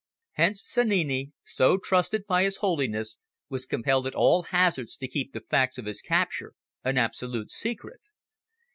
[0.31, 3.19] Hence Sannini, so trusted by His Holiness,
[3.49, 8.01] was compelled at all hazards to keep the facts of his capture an absolute secret.